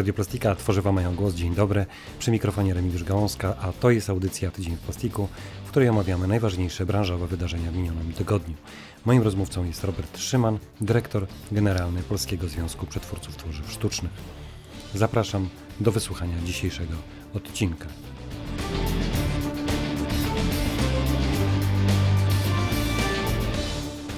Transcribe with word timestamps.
Radioplastika, 0.00 0.54
tworzywa 0.54 0.92
mają 0.92 1.14
głos. 1.14 1.34
Dzień 1.34 1.54
dobry. 1.54 1.86
Przy 2.18 2.30
mikrofonie 2.30 2.74
Remigiusz 2.74 3.04
Gałązka, 3.04 3.56
a 3.56 3.72
to 3.72 3.90
jest 3.90 4.10
audycja 4.10 4.50
Tydzień 4.50 4.76
w 4.76 4.80
Plastiku, 4.80 5.28
w 5.64 5.68
której 5.70 5.88
omawiamy 5.88 6.26
najważniejsze 6.26 6.86
branżowe 6.86 7.26
wydarzenia 7.26 7.70
w 7.70 7.76
minionym 7.76 8.12
tygodniu. 8.12 8.54
Moim 9.04 9.22
rozmówcą 9.22 9.64
jest 9.64 9.84
Robert 9.84 10.18
Szyman, 10.18 10.58
dyrektor 10.80 11.26
generalny 11.52 12.02
Polskiego 12.02 12.48
Związku 12.48 12.86
Przetwórców 12.86 13.36
Tworzyw 13.36 13.72
Sztucznych. 13.72 14.12
Zapraszam 14.94 15.48
do 15.80 15.92
wysłuchania 15.92 16.34
dzisiejszego 16.44 16.94
odcinka. 17.34 17.86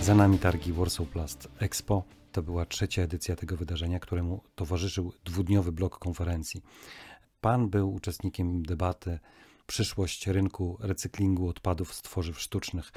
Za 0.03 0.15
nami 0.15 0.39
targi 0.39 0.73
Warsaw 0.73 1.09
Plast 1.09 1.49
Expo. 1.59 2.05
To 2.33 2.43
była 2.43 2.67
trzecia 2.67 3.03
edycja 3.03 3.37
tego 3.37 3.57
wydarzenia, 3.57 4.01
któremu 4.01 4.41
towarzyszył 4.55 5.13
dwudniowy 5.25 5.73
blok 5.73 5.99
konferencji. 5.99 6.63
Pan 7.41 7.71
był 7.71 7.95
uczestnikiem 7.95 8.63
debaty 8.63 9.19
Przyszłość 9.67 10.27
rynku 10.27 10.77
recyklingu 10.81 11.49
odpadów 11.49 11.95
z 11.95 12.03
tworzyw 12.03 12.41
sztucznych. 12.41 12.93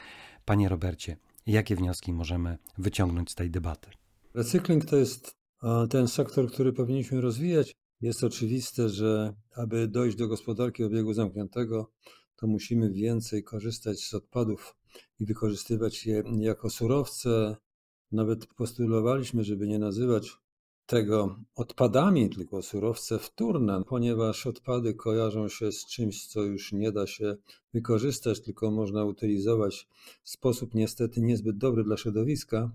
Panie 0.45 0.69
Robercie, 0.69 1.17
jakie 1.45 1.75
wnioski 1.75 2.13
możemy 2.13 2.57
wyciągnąć 2.77 3.31
z 3.31 3.35
tej 3.35 3.51
debaty? 3.51 3.89
Recykling 4.33 4.85
to 4.85 4.95
jest 4.95 5.35
ten 5.89 6.07
sektor, 6.07 6.51
który 6.51 6.73
powinniśmy 6.73 7.21
rozwijać. 7.21 7.75
Jest 8.01 8.23
oczywiste, 8.23 8.89
że 8.89 9.33
aby 9.55 9.87
dojść 9.87 10.17
do 10.17 10.27
gospodarki 10.27 10.83
obiegu 10.83 11.13
zamkniętego, 11.13 11.91
to 12.35 12.47
musimy 12.47 12.91
więcej 12.91 13.43
korzystać 13.43 13.99
z 13.99 14.13
odpadów 14.13 14.75
i 15.19 15.25
wykorzystywać 15.25 16.05
je 16.05 16.23
jako 16.39 16.69
surowce. 16.69 17.55
Nawet 18.11 18.45
postulowaliśmy, 18.45 19.43
żeby 19.43 19.67
nie 19.67 19.79
nazywać 19.79 20.37
tego 20.85 21.39
odpadami, 21.55 22.29
tylko 22.29 22.61
surowce 22.61 23.19
wtórne, 23.19 23.83
ponieważ 23.87 24.47
odpady 24.47 24.93
kojarzą 24.93 25.49
się 25.49 25.71
z 25.71 25.85
czymś, 25.85 26.27
co 26.27 26.41
już 26.41 26.71
nie 26.71 26.91
da 26.91 27.07
się 27.07 27.35
wykorzystać, 27.73 28.41
tylko 28.41 28.71
można 28.71 29.05
utylizować 29.05 29.87
w 30.23 30.29
sposób 30.29 30.73
niestety 30.73 31.21
niezbyt 31.21 31.57
dobry 31.57 31.83
dla 31.83 31.97
środowiska, 31.97 32.71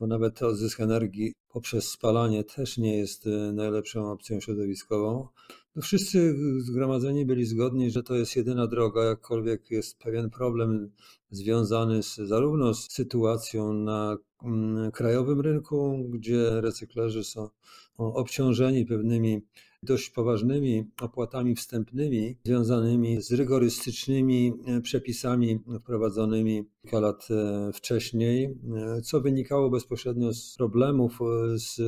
bo 0.00 0.06
nawet 0.06 0.42
odzysk 0.42 0.80
energii 0.80 1.32
poprzez 1.48 1.88
spalanie 1.88 2.44
też 2.44 2.78
nie 2.78 2.98
jest 2.98 3.26
e, 3.26 3.52
najlepszą 3.52 4.12
opcją 4.12 4.40
środowiskową. 4.40 5.28
No 5.76 5.82
wszyscy 5.82 6.36
zgromadzeni 6.58 7.26
byli 7.26 7.44
zgodni, 7.44 7.90
że 7.90 8.02
to 8.02 8.14
jest 8.14 8.36
jedyna 8.36 8.66
droga, 8.66 9.04
jakkolwiek 9.04 9.70
jest 9.70 9.98
pewien 9.98 10.30
problem 10.30 10.90
związany 11.30 12.02
z, 12.02 12.16
zarówno 12.16 12.74
z 12.74 12.92
sytuacją 12.92 13.72
na 13.72 14.16
mm, 14.42 14.90
krajowym 14.92 15.40
rynku, 15.40 16.06
gdzie 16.08 16.60
recyklerzy 16.60 17.24
są 17.24 17.48
obciążeni 17.96 18.86
pewnymi 18.86 19.42
dość 19.86 20.10
poważnymi 20.10 20.84
opłatami 21.00 21.54
wstępnymi 21.54 22.36
związanymi 22.44 23.22
z 23.22 23.32
rygorystycznymi 23.32 24.52
e, 24.66 24.80
przepisami 24.80 25.58
wprowadzonymi 25.80 26.64
kilka 26.82 27.00
lat 27.00 27.28
e, 27.30 27.72
wcześniej, 27.72 28.44
e, 28.44 29.00
co 29.02 29.20
wynikało 29.20 29.70
bezpośrednio 29.70 30.34
z 30.34 30.54
problemów 30.56 31.18
z 31.54 31.80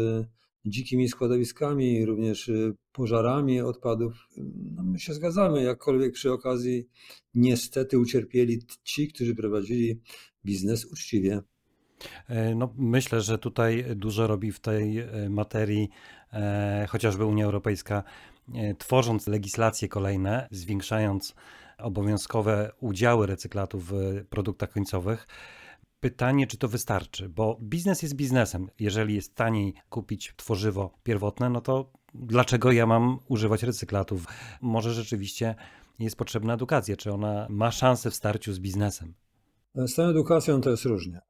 dzikimi 0.66 1.08
składowiskami, 1.08 2.06
również 2.06 2.50
pożarami 2.92 3.60
odpadów. 3.60 4.28
No 4.76 4.82
my 4.82 4.98
się 4.98 5.14
zgadzamy, 5.14 5.62
jakkolwiek 5.62 6.12
przy 6.12 6.32
okazji 6.32 6.88
niestety 7.34 7.98
ucierpieli 7.98 8.62
ci, 8.84 9.08
którzy 9.08 9.34
prowadzili 9.34 10.00
biznes 10.44 10.84
uczciwie. 10.92 11.42
No, 12.56 12.72
myślę, 12.76 13.20
że 13.20 13.38
tutaj 13.38 13.84
dużo 13.96 14.26
robi 14.26 14.52
w 14.52 14.60
tej 14.60 15.04
materii 15.30 15.90
E, 16.32 16.86
chociażby 16.88 17.24
Unia 17.24 17.44
Europejska, 17.44 18.02
e, 18.54 18.74
tworząc 18.74 19.26
legislacje 19.26 19.88
kolejne, 19.88 20.48
zwiększając 20.50 21.34
obowiązkowe 21.78 22.72
udziały 22.80 23.26
recyklatów 23.26 23.92
w 23.92 24.24
produktach 24.30 24.70
końcowych. 24.70 25.28
Pytanie, 26.00 26.46
czy 26.46 26.58
to 26.58 26.68
wystarczy, 26.68 27.28
bo 27.28 27.58
biznes 27.62 28.02
jest 28.02 28.14
biznesem. 28.14 28.70
Jeżeli 28.80 29.14
jest 29.14 29.34
taniej 29.34 29.74
kupić 29.88 30.34
tworzywo 30.36 30.98
pierwotne, 31.02 31.50
no 31.50 31.60
to 31.60 31.92
dlaczego 32.14 32.72
ja 32.72 32.86
mam 32.86 33.18
używać 33.28 33.62
recyklatów? 33.62 34.26
Może 34.60 34.94
rzeczywiście 34.94 35.54
jest 35.98 36.16
potrzebna 36.16 36.54
edukacja, 36.54 36.96
czy 36.96 37.12
ona 37.12 37.46
ma 37.50 37.70
szansę 37.70 38.10
w 38.10 38.14
starciu 38.14 38.52
z 38.52 38.58
biznesem? 38.58 39.14
Z 39.74 39.94
tą 39.94 40.02
edukacją 40.02 40.60
to 40.60 40.70
jest 40.70 40.84
różnie. 40.84 41.20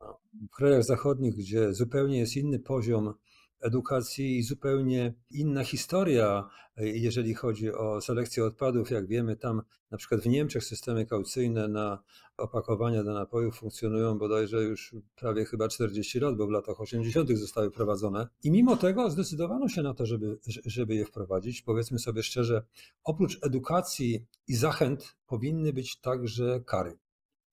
W 0.53 0.57
krajach 0.57 0.85
zachodnich, 0.85 1.37
gdzie 1.37 1.75
zupełnie 1.75 2.19
jest 2.19 2.37
inny 2.37 2.59
poziom 2.59 3.15
edukacji 3.61 4.39
i 4.39 4.43
zupełnie 4.43 5.15
inna 5.31 5.65
historia, 5.65 6.49
jeżeli 6.77 7.35
chodzi 7.35 7.73
o 7.73 8.01
selekcję 8.01 8.45
odpadów. 8.45 8.91
Jak 8.91 9.07
wiemy, 9.07 9.37
tam 9.37 9.63
na 9.91 9.99
przykład 9.99 10.21
w 10.21 10.27
Niemczech 10.27 10.65
systemy 10.65 11.07
kaucyjne 11.07 11.69
na 11.69 12.03
opakowania 12.37 13.05
do 13.05 13.15
napojów 13.15 13.59
funkcjonują 13.59 14.19
bodajże 14.19 14.63
już 14.63 14.95
prawie 15.17 15.45
chyba 15.45 15.69
40 15.69 16.21
lat, 16.21 16.37
bo 16.37 16.47
w 16.47 16.51
latach 16.51 16.81
80. 16.81 17.31
zostały 17.31 17.71
wprowadzone. 17.71 18.29
I 18.43 18.51
mimo 18.51 18.77
tego 18.77 19.11
zdecydowano 19.11 19.69
się 19.69 19.83
na 19.83 19.95
to, 19.95 20.07
żeby, 20.07 20.39
żeby 20.67 20.95
je 20.95 21.05
wprowadzić. 21.05 21.63
Powiedzmy 21.63 21.99
sobie 21.99 22.23
szczerze, 22.23 22.63
oprócz 23.05 23.39
edukacji 23.43 24.27
i 24.49 24.57
zachęt 24.57 25.17
powinny 25.27 25.73
być 25.73 26.01
także 26.01 26.61
kary. 26.67 26.99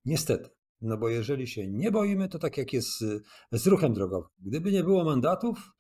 Niestety. 0.06 0.50
No 0.86 0.98
bo 0.98 1.10
jeżeli 1.10 1.48
się 1.48 1.68
nie 1.68 1.92
boimy, 1.92 2.30
to 2.30 2.40
tak 2.40 2.58
jak 2.58 2.74
jest 2.74 3.00
z, 3.00 3.24
z 3.52 3.68
ruchem 3.68 3.94
drogowym. 3.94 4.30
Gdyby 4.40 4.72
nie 4.72 4.84
było 4.84 5.04
mandatów, 5.04 5.72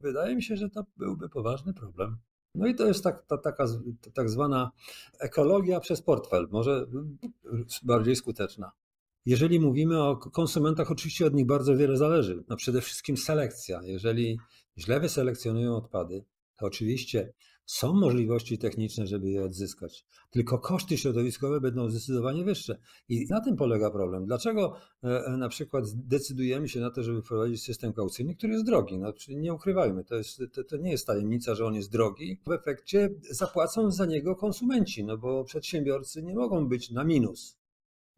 wydaje 0.00 0.36
mi 0.36 0.42
się, 0.42 0.56
że 0.56 0.70
to 0.70 0.84
byłby 0.96 1.28
poważny 1.28 1.74
problem. 1.74 2.16
No 2.54 2.66
i 2.66 2.74
to 2.74 2.86
jest 2.86 3.04
tak, 3.04 3.26
ta, 3.26 3.38
taka 3.38 3.66
ta, 4.00 4.10
tak 4.10 4.30
zwana 4.30 4.70
ekologia 5.20 5.80
przez 5.80 6.02
portfel, 6.02 6.48
może 6.50 6.86
bardziej 7.82 8.16
skuteczna. 8.16 8.72
Jeżeli 9.26 9.60
mówimy 9.60 10.02
o 10.02 10.16
konsumentach, 10.16 10.90
oczywiście 10.90 11.26
od 11.26 11.34
nich 11.34 11.46
bardzo 11.46 11.76
wiele 11.76 11.96
zależy. 11.96 12.44
No 12.48 12.56
przede 12.56 12.80
wszystkim 12.80 13.16
selekcja. 13.16 13.80
Jeżeli 13.82 14.38
źle 14.78 15.00
wyselekcjonują 15.00 15.76
odpady, 15.76 16.24
to 16.58 16.66
oczywiście 16.66 17.32
są 17.66 17.92
możliwości 17.92 18.58
techniczne, 18.58 19.06
żeby 19.06 19.30
je 19.30 19.44
odzyskać, 19.44 20.04
tylko 20.30 20.58
koszty 20.58 20.98
środowiskowe 20.98 21.60
będą 21.60 21.90
zdecydowanie 21.90 22.44
wyższe. 22.44 22.78
I 23.08 23.26
na 23.30 23.40
tym 23.40 23.56
polega 23.56 23.90
problem. 23.90 24.26
Dlaczego 24.26 24.76
e, 25.04 25.24
e, 25.24 25.36
na 25.36 25.48
przykład 25.48 25.84
decydujemy 25.94 26.68
się 26.68 26.80
na 26.80 26.90
to, 26.90 27.02
żeby 27.02 27.22
wprowadzić 27.22 27.62
system 27.62 27.92
kaucyjny, 27.92 28.34
który 28.34 28.52
jest 28.52 28.66
drogi? 28.66 28.98
No, 28.98 29.12
nie 29.28 29.54
ukrywajmy, 29.54 30.04
to, 30.04 30.14
jest, 30.14 30.42
to, 30.52 30.64
to 30.64 30.76
nie 30.76 30.90
jest 30.90 31.06
tajemnica, 31.06 31.54
że 31.54 31.66
on 31.66 31.74
jest 31.74 31.92
drogi. 31.92 32.40
W 32.46 32.52
efekcie 32.52 33.10
zapłacą 33.30 33.90
za 33.90 34.06
niego 34.06 34.36
konsumenci, 34.36 35.04
no 35.04 35.18
bo 35.18 35.44
przedsiębiorcy 35.44 36.22
nie 36.22 36.34
mogą 36.34 36.68
być 36.68 36.90
na 36.90 37.04
minus. 37.04 37.58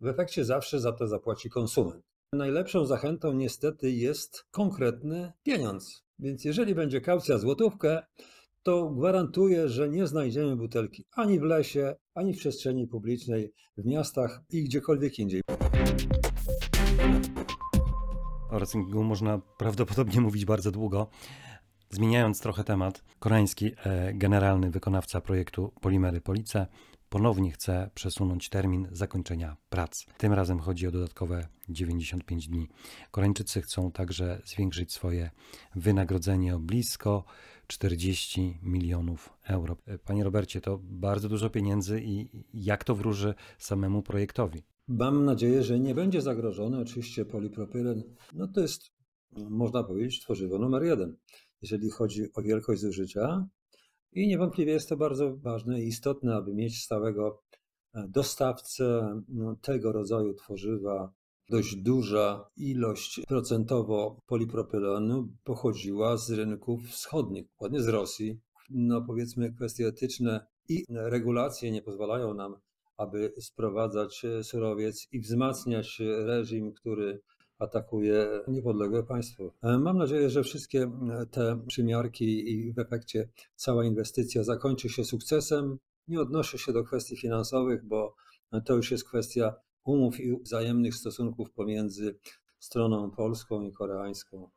W 0.00 0.06
efekcie 0.06 0.44
zawsze 0.44 0.80
za 0.80 0.92
to 0.92 1.06
zapłaci 1.06 1.50
konsument. 1.50 2.15
Najlepszą 2.32 2.86
zachętą 2.86 3.32
niestety 3.32 3.90
jest 3.90 4.44
konkretny 4.50 5.32
pieniądz. 5.42 6.04
Więc 6.18 6.44
jeżeli 6.44 6.74
będzie 6.74 7.00
kaucja 7.00 7.38
złotówkę, 7.38 8.02
to 8.62 8.90
gwarantuję, 8.90 9.68
że 9.68 9.88
nie 9.88 10.06
znajdziemy 10.06 10.56
butelki 10.56 11.04
ani 11.12 11.40
w 11.40 11.42
lesie, 11.42 11.94
ani 12.14 12.34
w 12.34 12.38
przestrzeni 12.38 12.86
publicznej, 12.86 13.52
w 13.76 13.84
miastach 13.84 14.42
i 14.50 14.64
gdziekolwiek 14.64 15.18
indziej. 15.18 15.42
O 18.50 18.58
recyklingu 18.58 19.04
można 19.04 19.40
prawdopodobnie 19.58 20.20
mówić 20.20 20.44
bardzo 20.44 20.70
długo. 20.70 21.08
Zmieniając 21.90 22.40
trochę 22.40 22.64
temat, 22.64 23.04
koreański 23.18 23.72
e, 23.84 24.14
generalny 24.14 24.70
wykonawca 24.70 25.20
projektu 25.20 25.72
Polimery 25.80 26.20
Police 26.20 26.66
ponownie 27.08 27.52
chce 27.52 27.90
przesunąć 27.94 28.48
termin 28.48 28.88
zakończenia 28.92 29.56
prac. 29.68 30.06
Tym 30.18 30.32
razem 30.32 30.58
chodzi 30.58 30.86
o 30.86 30.90
dodatkowe 30.90 31.46
95 31.68 32.48
dni. 32.48 32.68
Koreańczycy 33.10 33.62
chcą 33.62 33.92
także 33.92 34.42
zwiększyć 34.44 34.92
swoje 34.92 35.30
wynagrodzenie 35.74 36.56
o 36.56 36.58
blisko 36.58 37.24
40 37.66 38.58
milionów 38.62 39.32
euro. 39.44 39.76
Panie 40.04 40.24
Robercie, 40.24 40.60
to 40.60 40.80
bardzo 40.82 41.28
dużo 41.28 41.50
pieniędzy 41.50 42.00
i 42.04 42.44
jak 42.54 42.84
to 42.84 42.94
wróży 42.94 43.34
samemu 43.58 44.02
projektowi? 44.02 44.62
Mam 44.88 45.24
nadzieję, 45.24 45.62
że 45.62 45.80
nie 45.80 45.94
będzie 45.94 46.22
zagrożony. 46.22 46.78
Oczywiście 46.78 47.24
polipropylen, 47.24 48.02
no 48.32 48.48
to 48.48 48.60
jest, 48.60 48.90
można 49.50 49.84
powiedzieć, 49.84 50.20
tworzywo 50.20 50.58
numer 50.58 50.82
jeden, 50.82 51.16
jeżeli 51.62 51.90
chodzi 51.90 52.22
o 52.34 52.42
wielkość 52.42 52.80
zużycia. 52.80 53.48
I 54.16 54.28
niewątpliwie 54.28 54.72
jest 54.72 54.88
to 54.88 54.96
bardzo 54.96 55.36
ważne 55.36 55.82
i 55.82 55.86
istotne, 55.86 56.34
aby 56.34 56.54
mieć 56.54 56.82
stałego 56.82 57.42
e, 57.94 58.08
dostawcę 58.08 59.20
no, 59.28 59.56
tego 59.56 59.92
rodzaju 59.92 60.34
tworzywa. 60.34 61.12
Dość 61.50 61.76
duża 61.76 62.50
ilość 62.56 63.20
procentowo 63.28 64.20
polipropylenu 64.26 65.28
pochodziła 65.44 66.16
z 66.16 66.30
rynków 66.30 66.82
wschodnich, 66.82 67.48
dokładnie 67.48 67.82
z 67.82 67.88
Rosji. 67.88 68.40
No 68.70 69.02
powiedzmy 69.02 69.52
kwestie 69.52 69.86
etyczne 69.86 70.46
i 70.68 70.84
regulacje 70.88 71.70
nie 71.70 71.82
pozwalają 71.82 72.34
nam, 72.34 72.54
aby 72.96 73.32
sprowadzać 73.40 74.24
e, 74.24 74.44
surowiec 74.44 75.08
i 75.12 75.20
wzmacniać 75.20 75.98
reżim, 76.00 76.72
który 76.72 77.20
atakuje 77.58 78.28
niepodległe 78.48 79.02
państwo. 79.02 79.52
E, 79.62 79.78
Mam 79.78 79.98
nadzieję, 79.98 80.30
że 80.30 80.42
wszystkie 80.42 80.82
e, 80.82 81.26
te 81.26 81.60
przymiarki 81.66 82.50
i 82.50 82.72
w 82.72 82.78
efekcie 82.78 83.28
cała 83.54 83.84
inwestycja 83.84 84.44
zakończy 84.44 84.88
się 84.88 85.04
sukcesem. 85.04 85.78
Nie 86.08 86.20
odnoszę 86.20 86.58
się 86.58 86.72
do 86.72 86.84
kwestii 86.84 87.16
finansowych, 87.16 87.84
bo 87.84 88.14
to 88.64 88.74
już 88.74 88.90
jest 88.90 89.08
kwestia 89.08 89.54
umów 89.84 90.20
i 90.20 90.42
wzajemnych 90.42 90.94
stosunków 90.94 91.50
pomiędzy 91.50 92.18
stroną 92.58 93.10
polską 93.10 93.62
i 93.62 93.72
koreańską. 93.72 94.50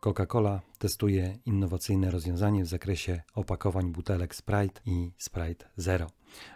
Coca-Cola 0.00 0.60
testuje 0.78 1.38
innowacyjne 1.46 2.10
rozwiązanie 2.10 2.64
w 2.64 2.66
zakresie 2.66 3.22
opakowań 3.34 3.92
butelek 3.92 4.34
Sprite 4.34 4.80
i 4.86 5.12
Sprite 5.18 5.70
Zero. 5.76 6.06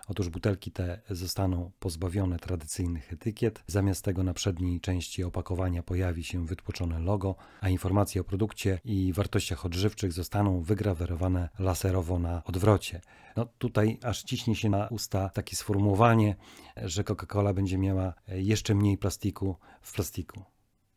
Otóż 0.08 0.28
butelki 0.28 0.70
te 0.70 1.00
zostaną 1.10 1.70
pozbawione 1.78 2.38
tradycyjnych 2.38 3.12
etykiet. 3.12 3.62
Zamiast 3.66 4.04
tego 4.04 4.22
na 4.22 4.34
przedniej 4.34 4.80
części 4.80 5.24
opakowania 5.24 5.82
pojawi 5.82 6.24
się 6.24 6.46
wytłoczone 6.46 7.00
logo, 7.00 7.34
a 7.60 7.68
informacje 7.68 8.20
o 8.20 8.24
produkcie 8.24 8.80
i 8.84 9.12
wartościach 9.12 9.66
odżywczych 9.66 10.12
zostaną 10.12 10.62
wygrawerowane 10.62 11.48
laserowo 11.58 12.18
na 12.18 12.42
odwrocie. 12.44 13.00
No 13.36 13.46
tutaj 13.58 13.98
aż 14.02 14.22
ciśnie 14.22 14.56
się 14.56 14.68
na 14.70 14.88
usta 14.88 15.28
takie 15.28 15.56
sformułowanie, 15.56 16.36
że 16.76 17.02
Coca-Cola 17.02 17.54
będzie 17.54 17.78
miała 17.78 18.14
jeszcze 18.28 18.74
mniej 18.74 18.98
plastiku 18.98 19.56
w 19.82 19.94
plastiku. 19.94 20.42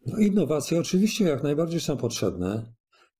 No, 0.05 0.17
innowacje 0.17 0.79
oczywiście 0.79 1.25
jak 1.25 1.43
najbardziej 1.43 1.79
są 1.79 1.97
potrzebne. 1.97 2.73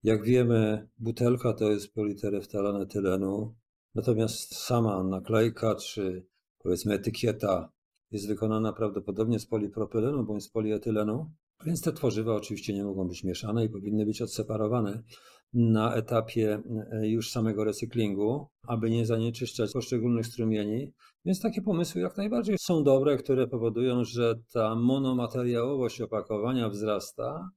Jak 0.03 0.23
wiemy, 0.23 0.89
butelka 0.99 1.53
to 1.53 1.71
jest 1.71 1.93
politereftalan 1.93 2.81
etylenu, 2.81 3.55
natomiast 3.95 4.55
sama 4.55 5.03
naklejka 5.03 5.75
czy 5.75 6.25
powiedzmy 6.59 6.93
etykieta 6.93 7.71
jest 8.11 8.27
wykonana 8.27 8.73
prawdopodobnie 8.73 9.39
z 9.39 9.45
polipropylenu 9.45 10.23
bądź 10.23 10.43
z 10.43 10.49
polietylenu, 10.49 11.31
więc 11.65 11.81
te 11.81 11.93
tworzywa 11.93 12.35
oczywiście 12.35 12.73
nie 12.73 12.83
mogą 12.83 13.07
być 13.07 13.23
mieszane 13.23 13.65
i 13.65 13.69
powinny 13.69 14.05
być 14.05 14.21
odseparowane 14.21 15.03
na 15.53 15.95
etapie 15.95 16.61
e, 16.91 17.07
już 17.07 17.31
samego 17.31 17.63
recyklingu, 17.63 18.47
aby 18.67 18.89
nie 18.89 19.05
zanieczyszczać 19.05 19.71
poszczególnych 19.73 20.27
strumieni. 20.27 20.93
Więc 21.25 21.41
takie 21.41 21.61
pomysły 21.61 22.01
jak 22.01 22.17
najbardziej 22.17 22.55
są 22.59 22.83
dobre, 22.83 23.17
które 23.17 23.47
powodują, 23.47 24.03
że 24.03 24.35
ta 24.53 24.75
monomateriałowość 24.75 26.01
opakowania 26.01 26.69
wzrasta, 26.69 27.49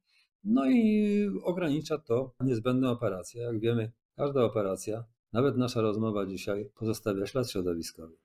no 0.44 0.70
i 0.70 1.26
ogranicza 1.42 1.98
to 1.98 2.34
niezbędne 2.40 2.90
operacje. 2.90 3.42
Jak 3.42 3.60
wiemy, 3.60 3.92
każda 4.16 4.44
operacja, 4.44 5.04
nawet 5.34 5.56
nasza 5.56 5.80
rozmowa 5.80 6.26
dzisiaj, 6.26 6.70
pozostawia 6.74 7.26
ślad 7.26 7.50
środowiskowy. 7.50 8.16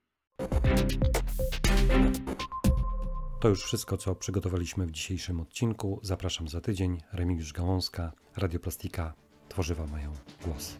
To 3.40 3.48
już 3.48 3.62
wszystko, 3.62 3.96
co 3.96 4.14
przygotowaliśmy 4.14 4.86
w 4.86 4.90
dzisiejszym 4.90 5.40
odcinku. 5.40 6.00
Zapraszam 6.02 6.48
za 6.48 6.60
tydzień. 6.60 6.98
Remigiusz 7.12 7.52
Gałązka, 7.52 8.12
Radioplastika. 8.36 9.14
Tworzywa 9.48 9.86
mają 9.86 10.12
głos. 10.44 10.76